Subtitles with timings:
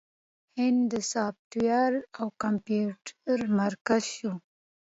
[0.57, 4.33] هند د سافټویر او کمپیوټر مرکز شو.